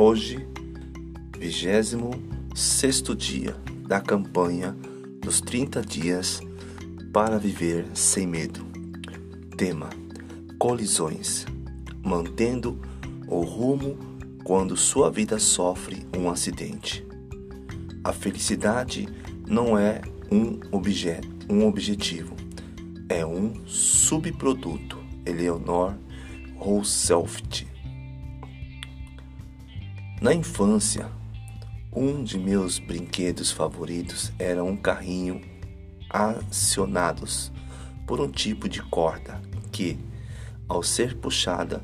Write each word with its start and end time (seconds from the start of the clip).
Hoje, 0.00 0.46
26 1.40 3.02
dia 3.16 3.56
da 3.84 4.00
campanha 4.00 4.70
dos 5.20 5.40
30 5.40 5.82
dias 5.82 6.40
para 7.12 7.36
viver 7.36 7.84
sem 7.94 8.24
medo. 8.24 8.64
Tema: 9.56 9.90
Colisões. 10.56 11.46
Mantendo 12.00 12.80
o 13.26 13.40
rumo 13.40 13.98
quando 14.44 14.76
sua 14.76 15.10
vida 15.10 15.40
sofre 15.40 16.06
um 16.16 16.30
acidente. 16.30 17.04
A 18.04 18.12
felicidade 18.12 19.08
não 19.48 19.76
é 19.76 20.00
um, 20.30 20.60
objeto, 20.70 21.28
um 21.50 21.66
objetivo, 21.66 22.36
é 23.08 23.26
um 23.26 23.66
subproduto. 23.66 24.96
Eleanor 25.26 25.96
Roosevelt. 26.56 27.66
Na 30.20 30.34
infância, 30.34 31.08
um 31.94 32.24
de 32.24 32.40
meus 32.40 32.80
brinquedos 32.80 33.52
favoritos 33.52 34.32
era 34.36 34.64
um 34.64 34.76
carrinho 34.76 35.40
acionados 36.10 37.52
por 38.04 38.20
um 38.20 38.28
tipo 38.28 38.68
de 38.68 38.82
corda 38.82 39.40
que, 39.70 39.96
ao 40.68 40.82
ser 40.82 41.14
puxada, 41.14 41.80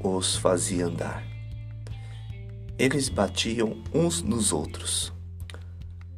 os 0.00 0.36
fazia 0.36 0.86
andar. 0.86 1.24
Eles 2.78 3.08
batiam 3.08 3.82
uns 3.92 4.22
nos 4.22 4.52
outros. 4.52 5.12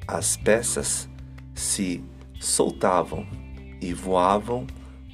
As 0.06 0.36
peças 0.36 1.08
se 1.54 2.04
soltavam 2.38 3.26
e 3.80 3.94
voavam 3.94 4.66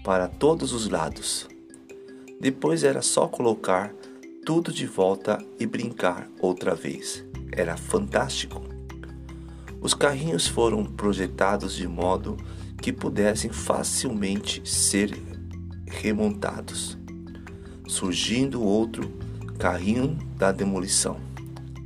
para 0.03 0.27
todos 0.27 0.73
os 0.73 0.89
lados. 0.89 1.47
Depois 2.41 2.83
era 2.83 3.03
só 3.03 3.29
colocar 3.29 3.95
tudo 4.49 4.73
de 4.73 4.87
volta 4.87 5.45
e 5.61 5.67
brincar 5.67 6.27
outra 6.41 6.75
vez. 6.75 7.23
Era 7.53 7.77
fantástico. 7.77 8.65
Os 9.79 9.93
carrinhos 9.93 10.47
foram 10.47 10.87
projetados 10.87 11.75
de 11.75 11.87
modo 11.87 12.35
que 12.81 12.91
pudessem 12.91 13.53
facilmente 13.53 14.63
ser 14.65 15.11
remontados, 15.87 16.97
surgindo 17.87 18.63
outro 18.63 19.13
carrinho 19.59 20.17
da 20.39 20.51
demolição. 20.51 21.19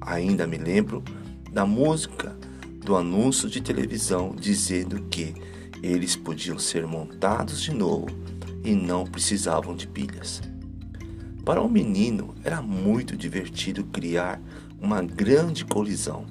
Ainda 0.01 0.47
me 0.47 0.57
lembro 0.57 1.03
da 1.51 1.67
música 1.67 2.39
do 2.79 2.95
anúncio 2.95 3.51
de 3.51 3.61
televisão 3.61 4.37
dizendo 4.39 5.03
que 5.11 5.35
eles 5.83 6.15
podiam 6.15 6.61
ser 6.61 6.87
montados 6.87 7.61
de 7.61 7.75
novo 7.75 8.07
e 8.63 8.73
não 8.73 9.05
precisavam 9.05 9.75
de 9.75 9.89
pilhas. 9.89 10.41
Para 11.45 11.61
um 11.61 11.69
menino 11.69 12.35
era 12.45 12.63
muito 12.63 13.17
divertido 13.17 13.83
criar 13.85 14.41
uma 14.81 15.03
grande 15.03 15.65
colisão, 15.65 16.25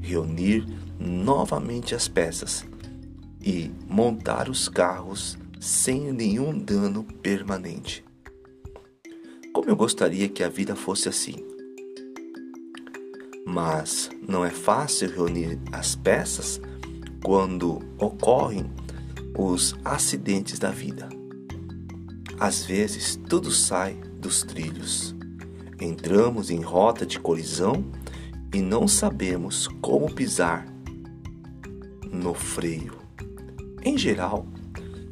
reunir 0.00 0.64
novamente 0.98 1.94
as 1.94 2.06
peças 2.06 2.64
e 3.42 3.70
montar 3.88 4.48
os 4.48 4.68
carros 4.68 5.36
sem 5.60 6.12
nenhum 6.12 6.56
dano 6.56 7.02
permanente. 7.02 8.04
Como 9.52 9.68
eu 9.68 9.76
gostaria 9.76 10.28
que 10.28 10.44
a 10.44 10.48
vida 10.48 10.76
fosse 10.76 11.08
assim. 11.08 11.36
Mas 13.44 14.10
não 14.28 14.44
é 14.44 14.50
fácil 14.50 15.10
reunir 15.10 15.58
as 15.72 15.96
peças 15.96 16.60
quando 17.24 17.80
ocorrem 17.98 18.70
os 19.36 19.74
acidentes 19.84 20.58
da 20.58 20.70
vida. 20.70 21.08
Às 22.38 22.64
vezes 22.64 23.16
tudo 23.28 23.50
sai 23.50 24.05
dos 24.26 24.42
trilhos. 24.42 25.14
Entramos 25.80 26.50
em 26.50 26.60
rota 26.60 27.06
de 27.06 27.20
colisão 27.20 27.84
e 28.52 28.60
não 28.60 28.88
sabemos 28.88 29.68
como 29.80 30.12
pisar 30.12 30.66
no 32.10 32.34
freio. 32.34 32.98
Em 33.84 33.96
geral, 33.96 34.44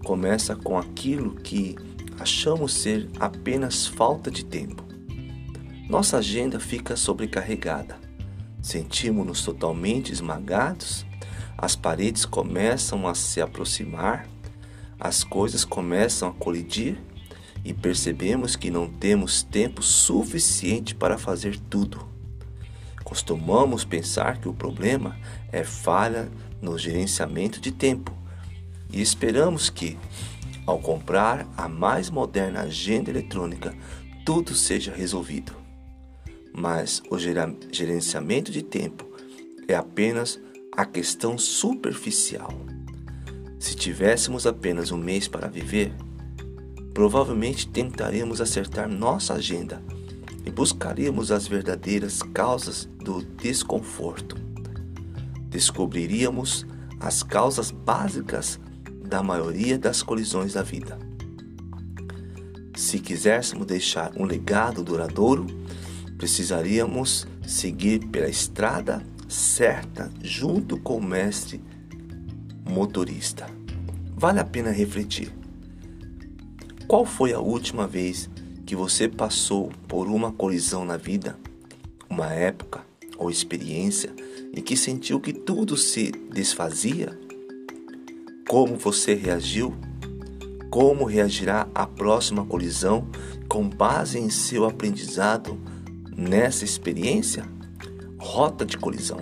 começa 0.05 0.57
com 0.57 0.77
aquilo 0.77 1.37
que 1.37 1.77
achamos 2.19 2.75
ser 2.75 3.09
apenas 3.21 3.87
falta 3.87 4.33
de 4.33 4.45
tempo. 4.45 4.83
Nossa 5.89 6.19
agenda 6.19 6.59
fica 6.59 6.97
sobrecarregada. 6.97 7.97
Sentimos-nos 8.61 9.45
totalmente 9.45 10.13
esmagados, 10.13 11.07
as 11.57 11.77
paredes 11.77 12.25
começam 12.25 13.07
a 13.07 13.15
se 13.15 13.41
aproximar, 13.41 14.27
as 14.99 15.23
coisas 15.23 15.65
começam 15.65 16.31
a 16.31 16.33
colidir 16.33 16.99
e 17.65 17.73
percebemos 17.73 18.55
que 18.57 18.71
não 18.71 18.89
temos 18.89 19.43
tempo 19.43 19.83
suficiente 19.83 20.95
para 20.95 21.17
fazer 21.17 21.59
tudo. 21.59 22.07
Costumamos 23.03 23.85
pensar 23.85 24.39
que 24.39 24.49
o 24.49 24.55
problema 24.55 25.17
é 25.51 25.65
falha 25.65 26.31
no 26.61 26.77
gerenciamento 26.79 27.61
de 27.61 27.73
tempo 27.73 28.13
e 28.91 29.01
esperamos 29.01 29.71
que, 29.71 29.99
ao 30.67 30.79
comprar 30.79 31.47
a 31.57 31.69
mais 31.69 32.11
moderna 32.11 32.61
agenda 32.61 33.11
eletrônica, 33.11 33.75
tudo 34.25 34.55
seja 34.55 34.93
resolvido. 34.95 35.53
Mas 36.53 37.03
o 37.11 37.19
gerenciamento 37.19 38.51
de 38.51 38.63
tempo 38.63 39.07
é 39.67 39.75
apenas 39.75 40.41
a 40.73 40.85
questão 40.85 41.37
superficial. 41.37 42.53
Se 43.59 43.75
tivéssemos 43.75 44.47
apenas 44.47 44.91
um 44.91 44.97
mês 44.97 45.27
para 45.27 45.49
viver, 45.49 45.93
provavelmente 46.95 47.69
tentaremos 47.69 48.41
acertar 48.41 48.89
nossa 48.89 49.35
agenda 49.35 49.83
e 50.47 50.51
buscaríamos 50.51 51.33
as 51.33 51.49
verdadeiras 51.49 52.23
causas 52.23 52.89
do 53.03 53.23
desconforto. 53.23 54.37
Descobriríamos 55.49 56.65
as 57.01 57.23
causas 57.23 57.73
básicas 57.73 58.61
da 59.05 59.23
maioria 59.23 59.77
das 59.77 60.03
colisões 60.03 60.55
da 60.55 60.63
vida. 60.63 60.99
Se 62.77 62.99
quiséssemos 63.01 63.67
deixar 63.67 64.13
um 64.17 64.25
legado 64.25 64.83
duradouro, 64.83 65.47
precisaríamos 66.17 67.27
seguir 67.47 68.07
pela 68.07 68.29
estrada 68.29 69.05
certa 69.29 70.11
junto 70.23 70.79
com 70.79 70.97
o 70.97 71.05
mestre 71.05 71.63
motorista. 72.65 73.47
Vale 74.17 74.41
a 74.41 74.45
pena 74.45 74.71
refletir. 74.71 75.44
Qual 76.87 77.07
foi 77.07 77.33
a 77.33 77.41
última 77.41 77.87
vez 77.87 78.29
que 78.67 78.77
você 78.77 79.09
passou 79.09 79.73
por 79.89 80.07
uma 80.07 80.31
colisão 80.31 80.85
na 80.85 80.99
vida? 80.99 81.39
Uma 82.11 82.31
época 82.33 82.85
ou 83.17 83.31
experiência 83.31 84.15
em 84.53 84.61
que 84.61 84.77
sentiu 84.77 85.19
que 85.19 85.33
tudo 85.33 85.79
se 85.79 86.13
desfazia? 86.31 87.19
Como 88.47 88.77
você 88.77 89.15
reagiu? 89.15 89.75
Como 90.71 91.07
reagirá 91.07 91.67
à 91.75 91.87
próxima 91.87 92.45
colisão 92.45 93.09
com 93.49 93.67
base 93.67 94.19
em 94.19 94.29
seu 94.29 94.67
aprendizado 94.67 95.59
nessa 96.15 96.67
experiência? 96.67 97.47
Rota 98.19 98.65
de 98.65 98.77
colisão. 98.77 99.21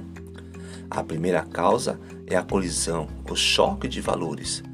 A 0.91 1.03
primeira 1.05 1.43
causa 1.43 1.99
é 2.27 2.35
a 2.35 2.43
colisão, 2.43 3.07
o 3.31 3.37
choque 3.37 3.87
de 3.87 4.01
valores, 4.01 4.65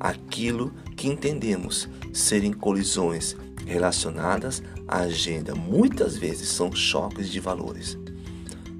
aquilo 0.00 0.72
que 0.98 1.06
entendemos 1.06 1.88
serem 2.12 2.52
colisões 2.52 3.36
relacionadas 3.64 4.60
à 4.86 4.98
agenda 5.02 5.54
muitas 5.54 6.16
vezes 6.16 6.48
são 6.48 6.74
choques 6.74 7.30
de 7.30 7.38
valores. 7.38 7.96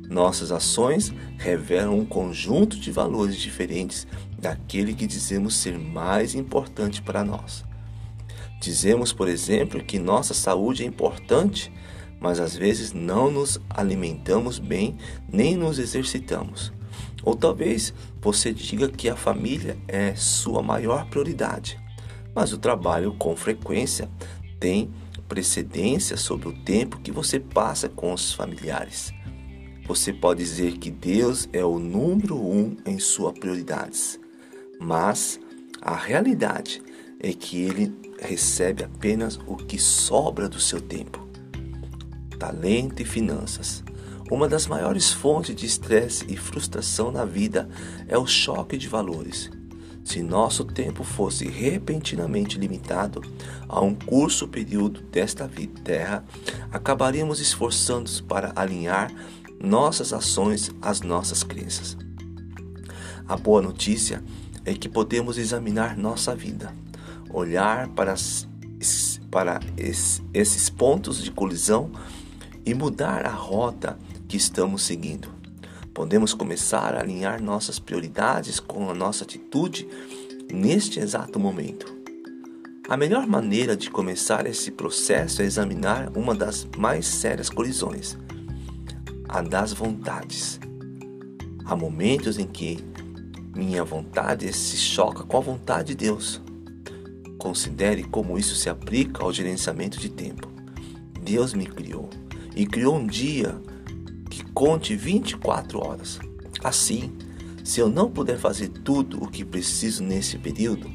Nossas 0.09 0.51
ações 0.51 1.12
revelam 1.39 1.97
um 1.97 2.05
conjunto 2.05 2.77
de 2.77 2.91
valores 2.91 3.37
diferentes 3.37 4.05
daquele 4.37 4.95
que 4.95 5.06
dizemos 5.06 5.56
ser 5.56 5.79
mais 5.79 6.34
importante 6.34 7.01
para 7.01 7.23
nós. 7.23 7.65
Dizemos, 8.61 9.12
por 9.12 9.29
exemplo, 9.29 9.85
que 9.85 9.99
nossa 9.99 10.35
saúde 10.35 10.82
é 10.82 10.87
importante, 10.87 11.73
mas 12.19 12.41
às 12.41 12.56
vezes 12.56 12.93
não 12.93 13.31
nos 13.31 13.61
alimentamos 13.70 14.59
bem 14.59 14.97
nem 15.31 15.56
nos 15.56 15.79
exercitamos. 15.79 16.73
Ou 17.23 17.37
talvez 17.37 17.94
você 18.20 18.53
diga 18.53 18.88
que 18.88 19.09
a 19.09 19.15
família 19.15 19.76
é 19.87 20.17
sua 20.17 20.62
maior 20.62 21.06
prioridade, 21.06 21.79
mas 22.38 22.52
o 22.52 22.58
trabalho 22.58 23.12
com 23.14 23.35
frequência 23.35 24.08
tem 24.61 24.93
precedência 25.29 26.17
sobre 26.17 26.46
o 26.46 26.52
tempo 26.52 27.00
que 27.00 27.11
você 27.11 27.40
passa 27.40 27.88
com 27.88 28.12
os 28.12 28.32
familiares. 28.32 29.12
Você 29.88 30.12
pode 30.12 30.38
dizer 30.38 30.79
que 30.79 30.88
Deus 30.88 31.49
é 31.52 31.64
o 31.64 31.81
número 31.81 32.37
um 32.37 32.76
em 32.87 33.00
suas 33.00 33.37
prioridades, 33.37 34.20
mas 34.79 35.40
a 35.82 35.96
realidade 35.96 36.81
é 37.19 37.32
que 37.32 37.61
Ele 37.61 37.93
recebe 38.20 38.84
apenas 38.84 39.37
o 39.44 39.56
que 39.56 39.76
sobra 39.76 40.49
do 40.49 40.61
seu 40.61 40.81
tempo. 40.81 41.29
Talento 42.38 43.02
e 43.02 43.05
finanças. 43.05 43.82
Uma 44.31 44.46
das 44.46 44.69
maiores 44.69 45.12
fontes 45.12 45.56
de 45.56 45.67
estresse 45.67 46.25
e 46.29 46.37
frustração 46.37 47.11
na 47.11 47.25
vida 47.25 47.69
é 48.06 48.17
o 48.17 48.29
choque 48.29 48.76
de 48.76 48.87
valores. 48.87 49.50
Se 50.08 50.22
nosso 50.22 50.64
tempo 50.64 51.05
fosse 51.05 51.46
repentinamente 51.46 52.58
limitado 52.58 53.20
a 53.69 53.78
um 53.82 53.94
curso 53.94 54.49
período 54.49 55.02
desta 55.02 55.46
vida 55.46 55.82
terra, 55.84 56.25
acabaríamos 56.72 57.40
esforçando-nos 57.40 58.19
para 58.19 58.50
alinhar 58.56 59.12
nossas 59.62 60.14
ações 60.14 60.70
às 60.81 61.02
nossas 61.02 61.43
crenças. 61.43 61.94
A 63.28 63.37
boa 63.37 63.60
notícia 63.60 64.25
é 64.64 64.72
que 64.72 64.88
podemos 64.88 65.37
examinar 65.37 65.94
nossa 65.94 66.34
vida, 66.34 66.75
olhar 67.28 67.88
para, 67.88 68.14
para 69.31 69.60
esses 69.76 70.70
pontos 70.70 71.22
de 71.22 71.31
colisão 71.31 71.93
e 72.64 72.72
mudar 72.72 73.26
a 73.26 73.31
rota 73.31 73.99
que 74.26 74.38
estamos 74.38 74.81
seguindo 74.84 75.38
podemos 75.99 76.33
começar 76.33 76.95
a 76.95 77.00
alinhar 77.00 77.43
nossas 77.43 77.81
prioridades 77.81 78.61
com 78.61 78.89
a 78.89 78.95
nossa 78.95 79.25
atitude 79.25 79.89
neste 80.49 81.00
exato 81.00 81.41
momento. 81.41 81.93
A 82.89 82.97
melhor 82.97 83.27
maneira 83.27 83.77
de 83.77 83.91
começar 83.91 84.47
esse 84.47 84.71
processo 84.71 85.43
é 85.43 85.45
examinar 85.45 86.17
uma 86.17 86.37
das 86.37 86.65
mais 86.79 87.05
sérias 87.05 87.50
colisões, 87.50 88.17
a 89.29 89.43
das 89.43 89.73
vontades. 89.73 90.61
Há 91.65 91.75
momentos 91.75 92.39
em 92.39 92.47
que 92.47 92.79
minha 93.56 93.83
vontade 93.83 94.53
se 94.53 94.77
choca 94.77 95.25
com 95.25 95.37
a 95.37 95.41
vontade 95.41 95.89
de 95.89 95.94
Deus. 95.97 96.41
Considere 97.39 98.05
como 98.05 98.39
isso 98.39 98.55
se 98.55 98.71
aplica 98.71 99.25
ao 99.25 99.33
gerenciamento 99.33 99.99
de 99.99 100.09
tempo. 100.09 100.47
Deus 101.25 101.55
me 101.55 101.67
criou 101.67 102.09
e 102.55 102.65
criou 102.65 102.94
um 102.94 103.05
dia 103.05 103.61
conte 104.44 104.94
24 104.96 105.79
horas. 105.85 106.19
Assim, 106.62 107.12
se 107.64 107.81
eu 107.81 107.88
não 107.88 108.11
puder 108.11 108.38
fazer 108.38 108.69
tudo 108.69 109.23
o 109.23 109.29
que 109.29 109.44
preciso 109.44 110.02
nesse 110.02 110.38
período, 110.38 110.90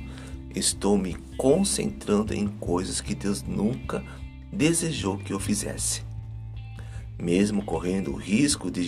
estou 0.55 0.97
me 0.97 1.15
concentrando 1.37 2.33
em 2.33 2.47
coisas 2.47 2.99
que 3.01 3.15
Deus 3.15 3.43
nunca 3.43 4.03
desejou 4.51 5.17
que 5.17 5.33
eu 5.33 5.39
fizesse. 5.39 6.03
Mesmo 7.19 7.63
correndo 7.63 8.11
o 8.11 8.15
risco 8.15 8.71
de 8.71 8.83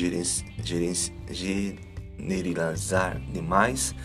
generalizar 2.17 3.21
demais, 3.31 3.95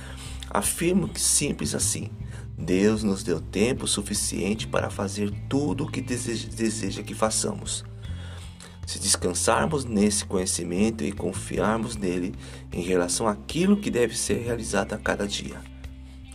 afirmo 0.48 1.08
que 1.08 1.20
simples 1.20 1.74
assim. 1.74 2.10
Deus 2.56 3.02
nos 3.02 3.22
deu 3.22 3.40
tempo 3.40 3.86
suficiente 3.86 4.66
para 4.66 4.90
fazer 4.90 5.30
tudo 5.48 5.84
o 5.84 5.90
que 5.90 6.02
deseja 6.02 7.02
que 7.02 7.14
façamos. 7.14 7.84
Se 8.90 8.98
descansarmos 8.98 9.84
nesse 9.84 10.24
conhecimento 10.24 11.04
e 11.04 11.12
confiarmos 11.12 11.94
nele 11.94 12.34
em 12.72 12.82
relação 12.82 13.28
àquilo 13.28 13.76
que 13.76 13.88
deve 13.88 14.18
ser 14.18 14.42
realizado 14.42 14.94
a 14.94 14.98
cada 14.98 15.28
dia, 15.28 15.60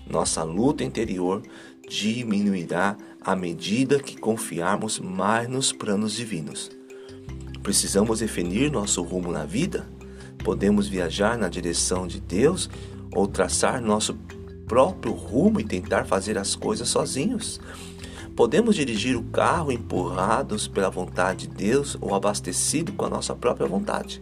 nossa 0.09 0.41
luta 0.41 0.81
interior 0.81 1.43
diminuirá 1.85 2.95
à 3.19 3.35
medida 3.35 3.99
que 3.99 4.15
confiarmos 4.15 5.01
mais 5.01 5.49
nos 5.49 5.73
planos 5.73 6.13
divinos. 6.13 6.71
Precisamos 7.61 8.19
definir 8.19 8.71
nosso 8.71 9.03
rumo 9.03 9.33
na 9.33 9.43
vida? 9.43 9.85
Podemos 10.41 10.87
viajar 10.87 11.37
na 11.37 11.49
direção 11.49 12.07
de 12.07 12.21
Deus 12.21 12.69
ou 13.11 13.27
traçar 13.27 13.81
nosso 13.81 14.13
próprio 14.65 15.11
rumo 15.11 15.59
e 15.59 15.65
tentar 15.65 16.05
fazer 16.05 16.37
as 16.37 16.55
coisas 16.55 16.87
sozinhos? 16.87 17.59
Podemos 18.35 18.75
dirigir 18.75 19.15
o 19.15 19.23
carro 19.23 19.71
empurrados 19.71 20.67
pela 20.67 20.89
vontade 20.89 21.47
de 21.47 21.55
Deus 21.55 21.97
ou 22.01 22.13
abastecido 22.13 22.91
com 22.91 23.05
a 23.05 23.09
nossa 23.09 23.33
própria 23.33 23.65
vontade. 23.65 24.19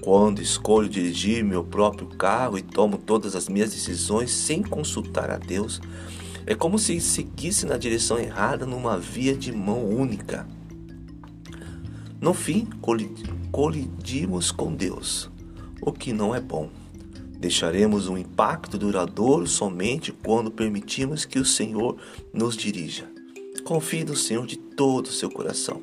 Quando 0.00 0.40
escolho 0.40 0.88
dirigir 0.88 1.44
meu 1.44 1.62
próprio 1.62 2.08
carro 2.08 2.56
e 2.56 2.62
tomo 2.62 2.96
todas 2.96 3.36
as 3.36 3.50
minhas 3.50 3.70
decisões 3.72 4.30
sem 4.30 4.62
consultar 4.62 5.30
a 5.30 5.36
Deus, 5.36 5.78
é 6.46 6.54
como 6.54 6.78
se 6.78 6.98
seguisse 7.00 7.66
na 7.66 7.76
direção 7.76 8.18
errada 8.18 8.64
numa 8.64 8.98
via 8.98 9.36
de 9.36 9.52
mão 9.52 9.84
única. 9.84 10.48
No 12.18 12.32
fim, 12.32 12.66
colidimos 13.50 14.50
com 14.50 14.74
Deus, 14.74 15.30
o 15.82 15.92
que 15.92 16.14
não 16.14 16.34
é 16.34 16.40
bom. 16.40 16.70
Deixaremos 17.42 18.06
um 18.06 18.16
impacto 18.16 18.78
duradouro 18.78 19.48
somente 19.48 20.12
quando 20.12 20.48
permitimos 20.48 21.24
que 21.24 21.40
o 21.40 21.44
Senhor 21.44 21.96
nos 22.32 22.56
dirija. 22.56 23.10
Confie 23.64 24.04
no 24.04 24.14
Senhor 24.14 24.46
de 24.46 24.56
todo 24.56 25.06
o 25.06 25.12
seu 25.12 25.28
coração. 25.28 25.82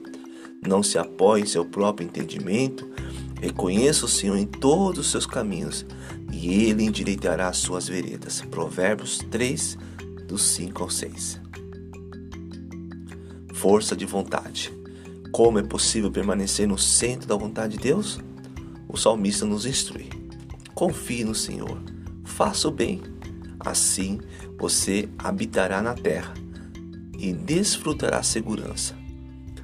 Não 0.65 0.81
se 0.81 0.97
apoie 0.97 1.41
em 1.41 1.45
seu 1.45 1.65
próprio 1.65 2.06
entendimento. 2.06 2.89
Reconheça 3.41 4.06
o 4.06 4.07
Senhor 4.07 4.38
em 4.38 4.45
todos 4.45 5.00
os 5.00 5.11
seus 5.11 5.25
caminhos 5.25 5.85
e 6.31 6.63
Ele 6.63 6.85
endireitará 6.85 7.50
as 7.50 7.57
suas 7.57 7.89
veredas. 7.89 8.39
Provérbios 8.39 9.17
3, 9.29 9.77
dos 10.29 10.41
5 10.44 10.81
ao 10.81 10.89
6. 10.89 11.41
Força 13.53 13.97
de 13.97 14.05
vontade. 14.05 14.71
Como 15.33 15.59
é 15.59 15.63
possível 15.63 16.09
permanecer 16.09 16.65
no 16.65 16.77
centro 16.77 17.27
da 17.27 17.35
vontade 17.35 17.75
de 17.75 17.83
Deus? 17.83 18.17
O 18.88 18.95
salmista 18.95 19.45
nos 19.45 19.65
instrui. 19.65 20.19
Confie 20.79 21.25
no 21.25 21.35
Senhor, 21.35 21.77
faça 22.23 22.69
o 22.69 22.71
bem. 22.71 23.01
Assim 23.59 24.17
você 24.57 25.09
habitará 25.17 25.81
na 25.81 25.93
terra 25.93 26.33
e 27.17 27.33
desfrutará 27.33 28.23
segurança. 28.23 28.95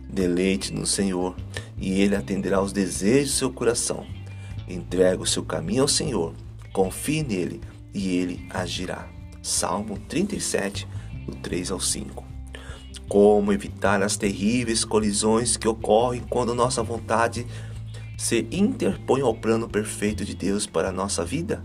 Deleite 0.09 0.73
no 0.73 0.85
Senhor 0.85 1.33
e 1.77 2.01
Ele 2.01 2.17
atenderá 2.17 2.57
aos 2.57 2.73
desejos 2.73 3.31
do 3.31 3.37
seu 3.37 3.49
coração. 3.53 4.05
Entrega 4.67 5.23
o 5.23 5.25
seu 5.25 5.41
caminho 5.41 5.83
ao 5.83 5.87
Senhor, 5.87 6.33
confie 6.73 7.23
nele 7.23 7.61
e 7.93 8.17
Ele 8.17 8.45
agirá. 8.49 9.07
Salmo 9.41 9.97
37, 10.09 10.85
do 11.25 11.33
3 11.37 11.71
ao 11.71 11.79
5. 11.79 12.25
Como 13.07 13.53
evitar 13.53 14.03
as 14.03 14.17
terríveis 14.17 14.83
colisões 14.83 15.55
que 15.55 15.65
ocorrem 15.65 16.25
quando 16.29 16.53
nossa 16.53 16.83
vontade 16.83 17.47
se 18.25 18.47
interpõe 18.51 19.21
ao 19.21 19.35
plano 19.35 19.69
perfeito 19.69 20.25
de 20.25 20.33
Deus 20.35 20.65
para 20.65 20.89
a 20.89 20.91
nossa 20.91 21.23
vida? 21.23 21.63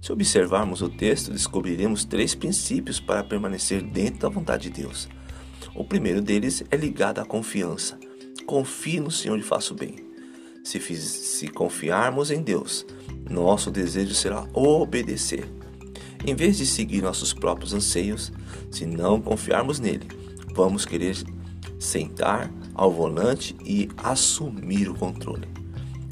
Se 0.00 0.12
observarmos 0.12 0.80
o 0.80 0.88
texto, 0.88 1.32
descobriremos 1.32 2.04
três 2.04 2.36
princípios 2.36 3.00
para 3.00 3.24
permanecer 3.24 3.82
dentro 3.82 4.20
da 4.20 4.28
vontade 4.28 4.70
de 4.70 4.82
Deus. 4.82 5.08
O 5.74 5.82
primeiro 5.82 6.22
deles 6.22 6.62
é 6.70 6.76
ligado 6.76 7.18
à 7.18 7.24
confiança. 7.24 7.98
Confie 8.46 9.00
no 9.00 9.10
Senhor 9.10 9.36
e 9.36 9.42
faça 9.42 9.72
o 9.72 9.76
bem. 9.76 9.96
Se, 10.62 10.78
fiz, 10.78 11.00
se 11.00 11.48
confiarmos 11.48 12.30
em 12.30 12.42
Deus, 12.42 12.86
nosso 13.28 13.68
desejo 13.68 14.14
será 14.14 14.46
obedecer. 14.54 15.48
Em 16.24 16.36
vez 16.36 16.58
de 16.58 16.64
seguir 16.64 17.02
nossos 17.02 17.32
próprios 17.32 17.74
anseios, 17.74 18.32
se 18.70 18.86
não 18.86 19.20
confiarmos 19.20 19.80
nele, 19.80 20.06
vamos 20.54 20.86
querer 20.86 21.16
sentar 21.80 22.52
ao 22.72 22.92
volante 22.92 23.56
e 23.64 23.88
assumir 23.96 24.88
o 24.88 24.94
controle. 24.94 25.55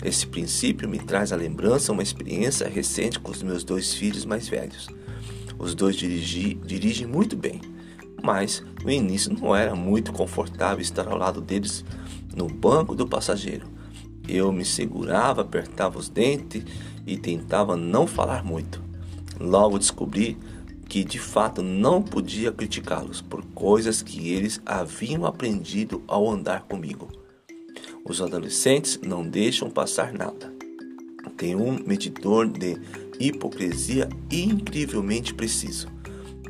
Esse 0.05 0.27
princípio 0.27 0.87
me 0.87 0.99
traz 0.99 1.33
à 1.33 1.37
lembrança 1.37 1.91
uma 1.91 2.03
experiência 2.03 2.69
recente 2.69 3.19
com 3.19 3.33
os 3.33 3.43
meus 3.43 3.65
dois 3.65 3.95
filhos 3.95 4.27
mais 4.27 4.47
velhos. 4.47 4.87
Os 5.59 5.75
dois 5.75 5.97
dirigi, 5.97 6.53
dirigem 6.63 7.07
muito 7.07 7.35
bem, 7.35 7.59
mas 8.23 8.63
no 8.85 8.91
início 8.91 9.33
não 9.33 9.57
era 9.57 9.75
muito 9.75 10.13
confortável 10.13 10.83
estar 10.83 11.09
ao 11.09 11.17
lado 11.17 11.41
deles 11.41 11.83
no 12.37 12.47
banco 12.49 12.95
do 12.95 13.09
passageiro. 13.09 13.67
Eu 14.29 14.53
me 14.53 14.65
segurava, 14.65 15.41
apertava 15.41 15.99
os 15.99 16.11
dentes 16.11 16.63
e 17.07 17.17
tentava 17.17 17.75
não 17.75 18.07
falar 18.07 18.45
muito. 18.45 18.83
Logo 19.41 19.79
descobri 19.79 20.37
que 20.87 21.03
de 21.03 21.19
fato 21.19 21.63
não 21.63 22.03
podia 22.03 22.53
criticá-los 22.53 23.23
por 23.23 23.43
coisas 23.55 24.03
que 24.03 24.29
eles 24.31 24.61
haviam 24.67 25.25
aprendido 25.25 26.03
ao 26.07 26.31
andar 26.31 26.65
comigo. 26.65 27.24
Os 28.05 28.21
adolescentes 28.21 29.01
não 29.03 29.27
deixam 29.27 29.71
passar 29.71 30.13
nada. 30.13 30.53
Tem 31.37 31.57
um 31.57 31.79
medidor 31.85 32.47
de 32.47 32.79
hipocrisia 33.19 34.09
incrivelmente 34.31 35.35
preciso. 35.35 35.89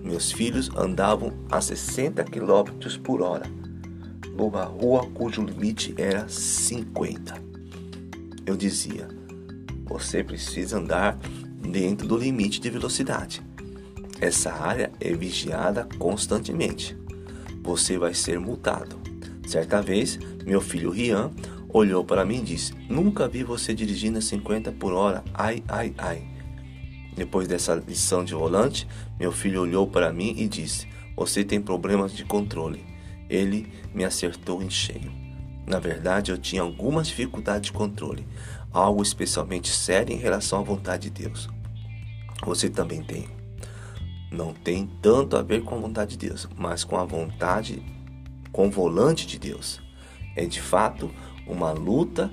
Meus 0.02 0.30
filhos 0.30 0.70
andavam 0.76 1.32
a 1.50 1.60
60 1.60 2.24
km 2.24 2.98
por 3.02 3.22
hora 3.22 3.64
numa 4.36 4.64
rua 4.64 5.08
cujo 5.14 5.42
limite 5.42 5.94
era 5.96 6.28
50. 6.28 7.34
Eu 8.44 8.56
dizia: 8.56 9.08
você 9.84 10.22
precisa 10.22 10.78
andar 10.78 11.18
dentro 11.60 12.06
do 12.06 12.16
limite 12.16 12.60
de 12.60 12.68
velocidade. 12.68 13.42
Essa 14.20 14.52
área 14.52 14.92
é 15.00 15.12
vigiada 15.12 15.88
constantemente. 15.98 16.96
Você 17.62 17.96
vai 17.96 18.14
ser 18.14 18.38
multado. 18.38 19.00
Certa 19.46 19.80
vez, 19.80 20.18
meu 20.46 20.60
filho 20.60 20.90
Rian 20.90 21.30
olhou 21.70 22.04
para 22.04 22.24
mim 22.24 22.38
e 22.38 22.42
disse: 22.42 22.74
Nunca 22.88 23.26
vi 23.26 23.42
você 23.42 23.74
dirigindo 23.74 24.18
a 24.18 24.22
50 24.22 24.72
por 24.72 24.92
hora. 24.92 25.24
Ai, 25.32 25.62
ai, 25.66 25.94
ai. 25.98 26.22
Depois 27.16 27.48
dessa 27.48 27.74
lição 27.74 28.24
de 28.24 28.34
volante, 28.34 28.86
meu 29.18 29.32
filho 29.32 29.62
olhou 29.62 29.86
para 29.86 30.12
mim 30.12 30.34
e 30.36 30.46
disse: 30.46 30.86
Você 31.16 31.44
tem 31.44 31.60
problemas 31.60 32.12
de 32.12 32.24
controle. 32.24 32.84
Ele 33.28 33.72
me 33.94 34.04
acertou 34.04 34.62
em 34.62 34.70
cheio. 34.70 35.12
Na 35.66 35.78
verdade, 35.78 36.30
eu 36.30 36.36
tinha 36.36 36.60
algumas 36.60 37.06
dificuldades 37.08 37.70
de 37.70 37.72
controle, 37.72 38.26
algo 38.70 39.02
especialmente 39.02 39.70
sério 39.70 40.14
em 40.14 40.18
relação 40.18 40.60
à 40.60 40.62
vontade 40.62 41.08
de 41.08 41.22
Deus. 41.22 41.48
Você 42.44 42.68
também 42.68 43.02
tem. 43.02 43.26
não 44.30 44.52
tem 44.52 44.90
tanto 45.00 45.36
a 45.36 45.42
ver 45.42 45.62
com 45.62 45.76
a 45.76 45.78
vontade 45.78 46.16
de 46.16 46.28
Deus, 46.28 46.48
mas 46.56 46.84
com 46.84 46.98
a 46.98 47.04
vontade, 47.04 47.82
com 48.52 48.66
o 48.66 48.70
volante 48.70 49.26
de 49.26 49.38
Deus. 49.38 49.83
É 50.36 50.44
de 50.46 50.60
fato 50.60 51.10
uma 51.46 51.72
luta 51.72 52.30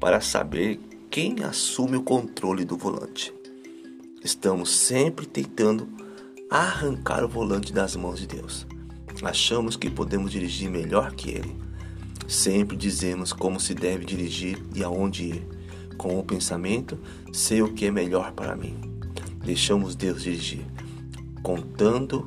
para 0.00 0.20
saber 0.20 0.80
quem 1.10 1.42
assume 1.44 1.96
o 1.96 2.02
controle 2.02 2.64
do 2.64 2.76
volante. 2.76 3.32
Estamos 4.22 4.70
sempre 4.70 5.26
tentando 5.26 5.88
arrancar 6.50 7.24
o 7.24 7.28
volante 7.28 7.72
das 7.72 7.94
mãos 7.94 8.18
de 8.18 8.26
Deus. 8.26 8.66
Achamos 9.22 9.76
que 9.76 9.90
podemos 9.90 10.32
dirigir 10.32 10.70
melhor 10.70 11.12
que 11.12 11.30
Ele. 11.30 11.56
Sempre 12.26 12.76
dizemos 12.76 13.32
como 13.32 13.60
se 13.60 13.74
deve 13.74 14.04
dirigir 14.04 14.62
e 14.74 14.82
aonde 14.82 15.24
ir. 15.24 15.48
Com 15.96 16.18
o 16.18 16.24
pensamento, 16.24 16.98
sei 17.32 17.62
o 17.62 17.72
que 17.72 17.86
é 17.86 17.90
melhor 17.90 18.32
para 18.32 18.56
mim. 18.56 18.74
Deixamos 19.44 19.94
Deus 19.94 20.22
dirigir 20.24 20.66
contando 21.44 22.26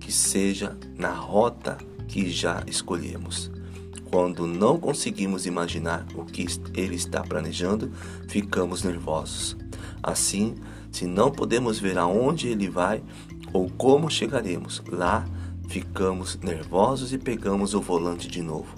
que 0.00 0.10
seja 0.10 0.78
na 0.96 1.12
rota 1.12 1.76
que 2.08 2.30
já 2.30 2.64
escolhemos. 2.66 3.50
Quando 4.10 4.46
não 4.46 4.78
conseguimos 4.78 5.46
imaginar 5.46 6.06
o 6.14 6.24
que 6.24 6.46
ele 6.74 6.94
está 6.94 7.22
planejando, 7.22 7.90
ficamos 8.28 8.82
nervosos. 8.82 9.56
Assim, 10.02 10.54
se 10.90 11.06
não 11.06 11.30
podemos 11.30 11.78
ver 11.78 11.98
aonde 11.98 12.48
ele 12.48 12.68
vai 12.68 13.02
ou 13.52 13.68
como 13.70 14.10
chegaremos 14.10 14.82
lá, 14.88 15.26
ficamos 15.68 16.38
nervosos 16.38 17.12
e 17.12 17.18
pegamos 17.18 17.74
o 17.74 17.80
volante 17.80 18.28
de 18.28 18.42
novo. 18.42 18.74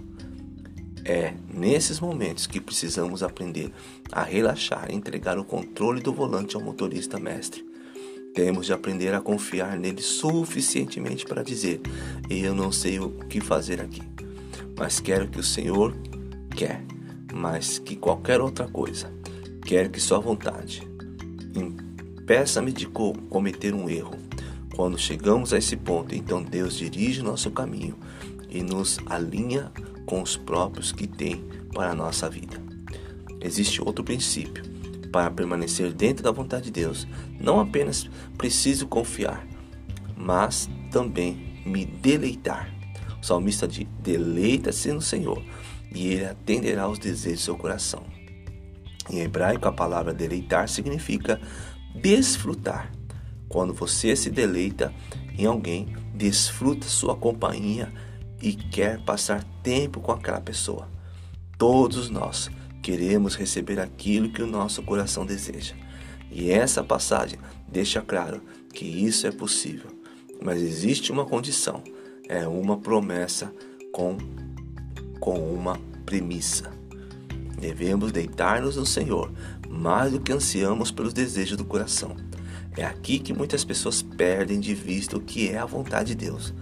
É 1.05 1.35
nesses 1.53 2.01
momentos 2.01 2.47
que 2.47 2.61
precisamos 2.61 3.23
aprender 3.23 3.73
a 4.13 4.23
relaxar 4.23 4.91
e 4.91 4.95
entregar 4.95 5.39
o 5.39 5.45
controle 5.45 6.01
do 6.01 6.13
volante 6.13 6.57
ao 6.57 6.63
motorista 6.63 7.19
mestre. 7.19 7.65
Temos 8.35 8.67
de 8.67 8.73
aprender 8.73 9.15
a 9.15 9.21
confiar 9.21 9.79
nele 9.79 10.03
suficientemente 10.03 11.25
para 11.25 11.43
dizer: 11.43 11.81
Eu 12.29 12.55
não 12.55 12.71
sei 12.71 13.01
o 13.01 13.11
que 13.11 13.41
fazer 13.41 13.81
aqui, 13.81 14.03
mas 14.79 15.01
quero 15.01 15.29
que 15.29 15.41
o 15.41 15.43
Senhor 15.43 15.95
quer, 16.57 16.85
mais 17.33 17.79
que 17.79 17.97
qualquer 17.97 18.41
outra 18.41 18.69
coisa. 18.69 19.13
Quero 19.63 19.91
que 19.91 20.01
Sua 20.01 20.21
vontade. 20.21 20.89
Impeça-me 21.55 22.73
de 22.73 22.87
cometer 22.87 23.75
um 23.75 23.91
erro. 23.91 24.17
Quando 24.75 24.97
chegamos 24.97 25.53
a 25.53 25.59
esse 25.59 25.77
ponto, 25.77 26.15
então 26.15 26.43
Deus 26.43 26.77
dirige 26.79 27.21
nosso 27.21 27.51
caminho 27.51 27.99
e 28.49 28.63
nos 28.63 28.99
alinha 29.07 29.73
com 30.07 30.23
os 30.23 30.37
próprios 30.37 30.93
que 30.93 31.07
tem 31.07 31.45
para 31.75 31.91
a 31.91 31.95
nossa 31.95 32.31
vida. 32.31 32.57
Existe 33.41 33.83
outro 33.83 34.05
princípio 34.05 34.63
para 35.11 35.31
permanecer 35.31 35.93
dentro 35.93 36.23
da 36.23 36.31
vontade 36.31 36.67
de 36.67 36.71
Deus, 36.71 37.07
não 37.41 37.59
apenas 37.59 38.09
preciso 38.37 38.87
confiar, 38.87 39.47
mas 40.17 40.69
também 40.91 41.63
me 41.67 41.85
deleitar. 41.85 42.78
O 43.21 43.27
salmista 43.27 43.67
diz: 43.67 43.87
Deleita-se 44.03 44.93
no 44.93 45.01
Senhor, 45.01 45.43
e 45.95 46.09
Ele 46.09 46.25
atenderá 46.27 46.83
aos 46.83 46.99
desejos 46.99 47.41
do 47.41 47.45
seu 47.45 47.57
coração. 47.57 48.05
Em 49.11 49.21
hebraico, 49.21 49.67
a 49.67 49.73
palavra 49.73 50.13
deleitar 50.13 50.69
significa 50.69 51.41
desfrutar. 51.95 52.93
Quando 53.49 53.73
você 53.73 54.15
se 54.15 54.31
deleita 54.31 54.93
em 55.37 55.47
alguém, 55.47 55.97
desfruta 56.15 56.87
sua 56.87 57.17
companhia 57.17 57.93
e 58.43 58.53
quer 58.53 59.03
passar 59.05 59.43
tempo 59.63 60.01
com 60.01 60.13
aquela 60.13 60.41
pessoa. 60.41 60.89
Todos 61.57 62.11
nós 62.11 62.51
queremos 62.83 63.35
receber 63.35 63.81
aquilo 63.81 64.31
que 64.31 64.43
o 64.43 64.47
nosso 64.47 64.83
coração 64.83 65.25
deseja. 65.25 65.75
E 66.31 66.51
essa 66.51 66.85
passagem 66.85 67.39
deixa 67.67 68.03
claro 68.03 68.43
que 68.73 68.85
isso 68.85 69.27
é 69.27 69.31
possível. 69.31 69.91
Mas 70.43 70.61
existe 70.61 71.11
uma 71.11 71.25
condição, 71.25 71.83
é 72.29 72.47
uma 72.47 72.77
promessa 72.77 73.53
com, 73.91 74.17
com 75.19 75.39
uma 75.53 75.79
premissa. 76.05 76.71
Devemos 77.59 78.13
deitar-nos 78.13 78.77
no 78.77 78.87
Senhor 78.87 79.33
mais 79.69 80.13
do 80.13 80.21
que 80.21 80.33
ansiamos 80.33 80.91
pelos 80.91 81.13
desejos 81.13 81.57
do 81.57 81.65
coração. 81.65 82.15
É 82.77 82.85
aqui 82.85 83.19
que 83.19 83.33
muitas 83.33 83.65
pessoas 83.65 84.03
perdem 84.03 84.61
de 84.61 84.75
vista 84.75 85.17
o 85.17 85.21
que 85.21 85.49
é 85.49 85.59
a 85.59 85.65
vontade 85.65 86.15
de 86.15 86.27
Deus. 86.27 86.55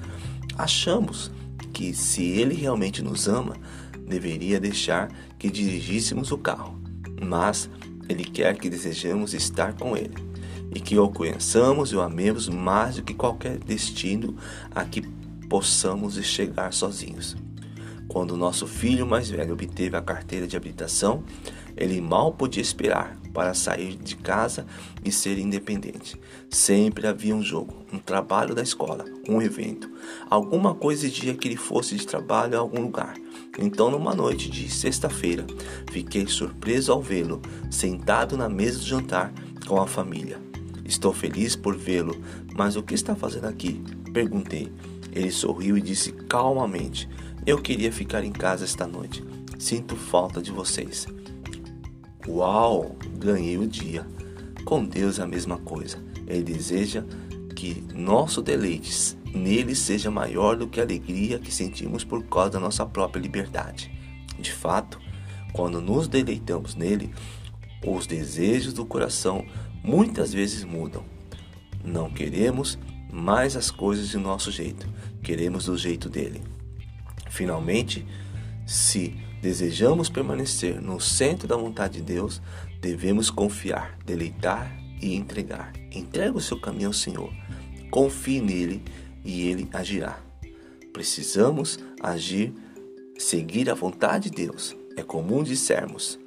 Achamos 0.57 1.31
que 1.73 1.93
se 1.93 2.25
Ele 2.25 2.55
realmente 2.55 3.03
nos 3.03 3.29
ama, 3.29 3.57
deveria 4.07 4.59
deixar 4.59 5.13
que 5.39 5.51
dirigíssemos 5.51 6.31
o 6.33 6.39
carro, 6.39 6.81
mas 7.23 7.69
Ele 8.09 8.25
quer 8.25 8.57
que 8.57 8.71
desejemos 8.71 9.35
estar 9.35 9.75
com 9.75 9.97
Ele 9.97 10.15
e 10.75 10.81
que 10.81 10.99
o 10.99 11.09
conheçamos 11.09 11.93
e 11.93 11.97
o 11.97 12.01
amemos 12.01 12.49
mais 12.49 12.97
do 12.97 13.03
que 13.03 13.15
qualquer 13.15 13.59
destino 13.59 14.37
a 14.75 14.85
que 14.85 15.03
possamos 15.49 16.15
chegar 16.25 16.73
sozinhos. 16.73 17.37
Quando 18.09 18.37
nosso 18.37 18.67
filho 18.67 19.07
mais 19.07 19.29
velho 19.29 19.53
obteve 19.53 19.97
a 19.97 20.03
carteira 20.03 20.47
de 20.47 20.57
habilitação, 20.57 21.25
ele 21.77 22.01
mal 22.01 22.33
podia 22.33 22.63
esperar 22.63 23.19
para 23.35 23.53
sair 23.53 23.97
de 23.97 24.17
casa 24.17 24.65
e 25.05 25.13
ser 25.13 25.39
independente. 25.39 26.19
Sempre 26.49 27.07
havia 27.07 27.37
um 27.37 27.43
jogo, 27.43 27.85
um 27.93 27.99
trabalho 27.99 28.55
da 28.55 28.63
escola, 28.63 29.05
um 29.29 29.43
evento. 29.43 29.91
Alguma 30.31 30.75
coisa 30.75 31.05
exigia 31.05 31.35
que 31.35 31.47
ele 31.47 31.57
fosse 31.57 31.97
de 31.97 32.07
trabalho 32.07 32.57
a 32.57 32.61
algum 32.61 32.81
lugar. 32.81 33.15
Então, 33.59 33.91
numa 33.91 34.15
noite 34.15 34.49
de 34.49 34.71
sexta-feira, 34.71 35.47
fiquei 35.91 36.27
surpreso 36.27 36.93
ao 36.93 37.03
vê-lo 37.03 37.43
sentado 37.71 38.37
na 38.37 38.49
mesa 38.49 38.79
do 38.79 38.87
jantar 38.87 39.33
com 39.67 39.81
a 39.81 39.87
família. 39.87 40.41
Estou 40.85 41.13
feliz 41.13 41.57
por 41.57 41.77
vê-lo, 41.77 42.17
mas 42.57 42.77
o 42.77 42.83
que 42.83 42.95
está 42.95 43.15
fazendo 43.15 43.47
aqui? 43.47 43.83
Perguntei. 44.15 44.73
Ele 45.17 45.31
sorriu 45.31 45.79
e 45.79 45.81
disse 45.81 46.13
calmamente: 46.13 47.09
Eu 47.47 47.59
queria 47.63 47.91
ficar 47.91 48.23
em 48.23 48.31
casa 48.31 48.65
esta 48.65 48.87
noite. 48.87 49.25
Sinto 49.59 49.97
falta 49.97 50.43
de 50.43 50.53
vocês. 50.53 51.07
Uau! 52.29 52.95
Ganhei 53.17 53.57
o 53.57 53.67
dia. 53.67 54.07
Com 54.67 54.85
Deus 54.85 55.19
é 55.19 55.23
a 55.23 55.27
mesma 55.27 55.57
coisa. 55.57 56.05
Ele 56.27 56.43
deseja 56.43 57.03
que 57.55 57.83
nosso 57.95 58.43
deleite 58.43 59.17
nele 59.33 59.75
seja 59.75 60.11
maior 60.11 60.55
do 60.55 60.67
que 60.67 60.81
a 60.81 60.83
alegria 60.83 61.39
que 61.39 61.53
sentimos 61.53 62.05
por 62.05 62.23
causa 62.25 62.51
da 62.51 62.61
nossa 62.61 62.85
própria 62.85 63.21
liberdade. 63.21 63.91
De 64.39 64.53
fato, 64.53 65.01
quando 65.55 65.81
nos 65.81 66.09
deleitamos 66.09 66.75
nele, 66.75 67.11
os 67.87 68.07
desejos 68.07 68.75
do 68.75 68.85
coração 68.85 69.47
muitas 69.83 70.31
vezes 70.31 70.63
mudam. 70.63 71.05
Não 71.83 72.11
queremos 72.11 72.79
mais 73.11 73.57
as 73.57 73.71
coisas 73.71 74.09
de 74.09 74.19
nosso 74.19 74.51
jeito, 74.51 74.89
queremos 75.23 75.67
do 75.67 75.77
jeito 75.77 76.09
dele. 76.09 76.43
Finalmente, 77.31 78.07
se 78.67 79.17
desejamos 79.41 80.09
permanecer 80.09 80.81
no 80.81 81.01
centro 81.01 81.47
da 81.47 81.57
vontade 81.57 81.99
de 81.99 82.03
Deus, 82.03 82.41
devemos 82.81 83.31
confiar, 83.31 83.97
deleitar 84.05 84.77
e 85.01 85.15
entregar. 85.15 85.73
Entrega 85.93 86.37
o 86.37 86.41
seu 86.41 86.59
caminho 86.59 86.89
ao 86.89 86.93
Senhor. 86.93 87.33
Confie 87.91 88.41
nele 88.41 88.83
e 89.25 89.49
ele 89.49 89.69
agirá. 89.73 90.19
Precisamos 90.93 91.79
agir, 92.03 92.55
seguir 93.19 93.71
a 93.71 93.75
vontade 93.75 94.31
de 94.31 94.47
Deus. 94.47 94.75
É 94.97 95.03
comum 95.03 95.43
dissermos: 95.43 96.19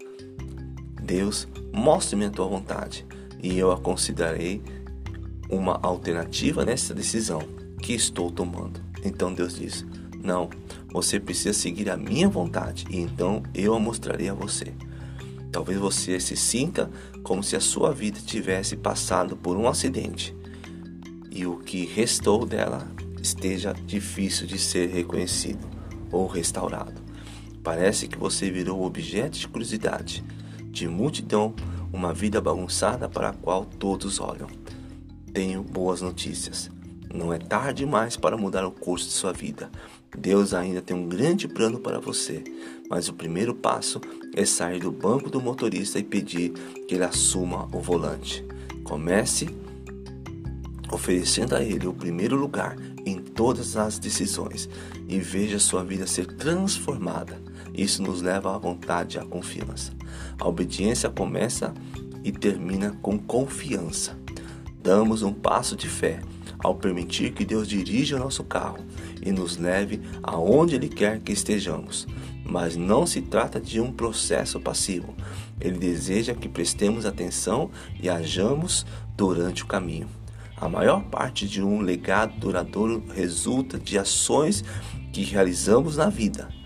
Deus, 1.01 1.47
mostre-me 1.73 2.25
a 2.25 2.29
tua 2.29 2.47
vontade, 2.47 3.05
e 3.41 3.57
eu 3.57 3.71
a 3.71 3.79
considerarei 3.79 4.61
uma 5.49 5.79
alternativa 5.81 6.63
nessa 6.63 6.93
decisão 6.93 7.41
que 7.81 7.93
estou 7.93 8.29
tomando. 8.29 8.79
Então 9.03 9.33
Deus 9.33 9.55
diz: 9.55 9.85
Não, 10.21 10.49
você 10.91 11.19
precisa 11.19 11.53
seguir 11.53 11.89
a 11.89 11.97
minha 11.97 12.29
vontade, 12.29 12.85
e 12.89 12.99
então 12.99 13.43
eu 13.53 13.73
a 13.73 13.79
mostrarei 13.79 14.29
a 14.29 14.33
você. 14.33 14.73
Talvez 15.51 15.79
você 15.79 16.19
se 16.19 16.35
sinta 16.35 16.89
como 17.23 17.41
se 17.41 17.55
a 17.55 17.59
sua 17.59 17.91
vida 17.91 18.19
tivesse 18.23 18.75
passado 18.75 19.35
por 19.35 19.57
um 19.57 19.67
acidente 19.67 20.35
e 21.31 21.45
o 21.45 21.57
que 21.57 21.85
restou 21.85 22.45
dela 22.45 22.87
esteja 23.21 23.73
difícil 23.73 24.45
de 24.45 24.57
ser 24.59 24.89
reconhecido 24.89 25.67
ou 26.11 26.27
restaurado. 26.27 27.01
Parece 27.63 28.07
que 28.07 28.17
você 28.17 28.49
virou 28.49 28.83
objeto 28.83 29.37
de 29.37 29.47
curiosidade, 29.47 30.23
de 30.65 30.87
multidão, 30.87 31.53
uma 31.91 32.13
vida 32.13 32.39
bagunçada 32.39 33.09
para 33.09 33.29
a 33.29 33.33
qual 33.33 33.65
todos 33.65 34.19
olham. 34.19 34.47
Tenho 35.33 35.63
boas 35.63 36.01
notícias. 36.01 36.69
Não 37.13 37.33
é 37.33 37.37
tarde 37.37 37.85
demais 37.85 38.15
para 38.15 38.37
mudar 38.37 38.65
o 38.65 38.71
curso 38.71 39.07
de 39.07 39.13
sua 39.13 39.33
vida. 39.33 39.71
Deus 40.17 40.53
ainda 40.53 40.81
tem 40.81 40.95
um 40.95 41.07
grande 41.07 41.47
plano 41.47 41.79
para 41.79 41.99
você, 41.99 42.43
mas 42.89 43.07
o 43.07 43.13
primeiro 43.13 43.53
passo 43.53 44.01
é 44.35 44.45
sair 44.45 44.79
do 44.79 44.91
banco 44.91 45.29
do 45.29 45.41
motorista 45.41 45.99
e 45.99 46.03
pedir 46.03 46.51
que 46.87 46.95
ele 46.95 47.03
assuma 47.03 47.67
o 47.71 47.79
volante. 47.79 48.45
Comece 48.83 49.47
oferecendo 50.91 51.55
a 51.55 51.61
Ele 51.61 51.87
o 51.87 51.93
primeiro 51.93 52.35
lugar 52.35 52.75
em 53.05 53.19
todas 53.19 53.77
as 53.77 53.99
decisões 53.99 54.69
e 55.07 55.19
veja 55.19 55.59
sua 55.59 55.83
vida 55.83 56.07
ser 56.07 56.25
transformada. 56.25 57.41
Isso 57.73 58.01
nos 58.01 58.21
leva 58.21 58.53
à 58.53 58.57
vontade 58.57 59.17
e 59.17 59.19
à 59.19 59.25
confiança. 59.25 59.93
A 60.39 60.47
obediência 60.47 61.09
começa 61.09 61.73
e 62.23 62.31
termina 62.31 62.91
com 63.01 63.17
confiança. 63.17 64.18
Damos 64.81 65.23
um 65.23 65.33
passo 65.33 65.75
de 65.75 65.89
fé, 65.89 66.21
ao 66.57 66.75
permitir 66.75 67.33
que 67.33 67.45
Deus 67.45 67.67
dirija 67.67 68.15
o 68.15 68.19
nosso 68.19 68.43
carro 68.43 68.79
e 69.21 69.31
nos 69.31 69.57
leve 69.57 70.01
aonde 70.23 70.75
Ele 70.75 70.87
quer 70.87 71.19
que 71.19 71.31
estejamos. 71.31 72.07
Mas 72.45 72.75
não 72.75 73.05
se 73.05 73.21
trata 73.21 73.59
de 73.59 73.79
um 73.79 73.91
processo 73.91 74.59
passivo. 74.59 75.13
Ele 75.59 75.77
deseja 75.77 76.33
que 76.33 76.49
prestemos 76.49 77.05
atenção 77.05 77.69
e 78.01 78.09
hajamos 78.09 78.85
durante 79.15 79.63
o 79.63 79.67
caminho. 79.67 80.07
A 80.55 80.67
maior 80.67 81.03
parte 81.03 81.47
de 81.47 81.61
um 81.61 81.81
legado 81.81 82.37
duradouro 82.37 83.03
resulta 83.13 83.77
de 83.77 83.97
ações 83.97 84.63
que 85.13 85.23
realizamos 85.23 85.97
na 85.97 86.09
vida. 86.09 86.58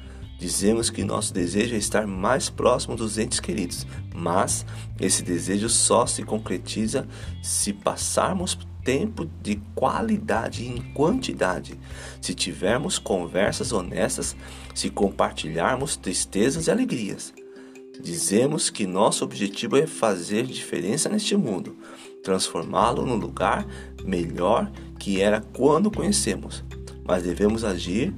Dizemos 0.44 0.90
que 0.90 1.06
nosso 1.06 1.34
desejo 1.34 1.74
é 1.74 1.78
estar 1.78 2.06
mais 2.06 2.50
próximo 2.50 2.98
dos 2.98 3.18
entes 3.18 3.40
queridos, 3.40 3.88
mas 4.14 4.66
esse 5.00 5.24
desejo 5.24 5.70
só 5.70 6.06
se 6.06 6.22
concretiza 6.22 7.08
se 7.42 7.72
passarmos 7.72 8.60
tempo 8.84 9.26
de 9.42 9.56
qualidade 9.74 10.68
em 10.68 10.82
quantidade, 10.94 11.80
se 12.20 12.34
tivermos 12.34 13.00
conversas 13.00 13.72
honestas, 13.72 14.36
se 14.76 14.90
compartilharmos 14.90 15.96
tristezas 15.96 16.68
e 16.68 16.72
alegrias. 16.72 17.34
Dizemos 18.02 18.70
que 18.70 18.86
nosso 18.86 19.24
objetivo 19.24 19.78
é 19.78 19.88
fazer 19.88 20.46
diferença 20.46 21.08
neste 21.08 21.38
mundo, 21.38 21.78
transformá-lo 22.22 23.06
num 23.06 23.16
lugar 23.16 23.66
melhor 24.04 24.70
que 25.00 25.22
era 25.22 25.40
quando 25.40 25.90
conhecemos, 25.90 26.66
mas 27.06 27.24
devemos 27.24 27.64
agir 27.64 28.14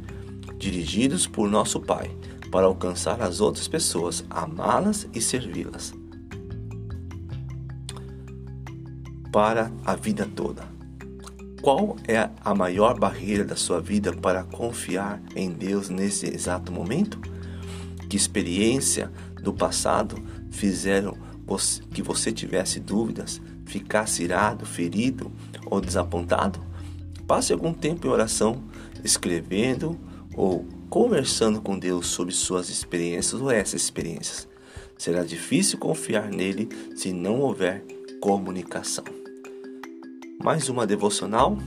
dirigidos 0.57 1.27
por 1.27 1.49
nosso 1.49 1.79
Pai 1.79 2.11
para 2.51 2.67
alcançar 2.67 3.21
as 3.21 3.41
outras 3.41 3.67
pessoas, 3.67 4.23
amá-las 4.29 5.07
e 5.13 5.19
servi-las. 5.19 5.93
Para 9.31 9.71
a 9.85 9.95
vida 9.95 10.25
toda. 10.25 10.63
Qual 11.61 11.97
é 12.07 12.29
a 12.41 12.55
maior 12.55 12.97
barreira 12.97 13.43
da 13.43 13.55
sua 13.55 13.81
vida 13.81 14.13
para 14.13 14.43
confiar 14.43 15.21
em 15.35 15.51
Deus 15.51 15.89
nesse 15.89 16.27
exato 16.27 16.71
momento? 16.71 17.19
Que 18.07 18.15
experiência 18.15 19.11
do 19.41 19.51
passado 19.51 20.15
fizeram 20.51 21.17
que 21.91 22.01
você 22.01 22.31
tivesse 22.31 22.79
dúvidas, 22.79 23.41
ficasse 23.65 24.23
irado, 24.23 24.65
ferido 24.65 25.31
ou 25.65 25.81
desapontado? 25.81 26.59
Passe 27.27 27.51
algum 27.51 27.73
tempo 27.73 28.07
em 28.07 28.11
oração, 28.11 28.63
escrevendo 29.03 29.99
ou 30.35 30.65
conversando 30.89 31.61
com 31.61 31.77
Deus 31.77 32.07
sobre 32.07 32.33
suas 32.33 32.69
experiências 32.69 33.41
ou 33.41 33.51
essas 33.51 33.81
experiências. 33.81 34.47
Será 34.97 35.23
difícil 35.23 35.77
confiar 35.77 36.29
nele 36.29 36.69
se 36.95 37.11
não 37.11 37.41
houver 37.41 37.83
comunicação. 38.19 39.05
Mais 40.43 40.69
uma 40.69 40.87
devocional 40.87 41.57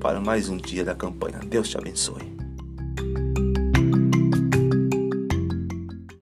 para 0.00 0.20
mais 0.20 0.48
um 0.48 0.56
dia 0.56 0.84
da 0.84 0.94
campanha. 0.94 1.40
Deus 1.40 1.68
te 1.68 1.76
abençoe. 1.76 2.33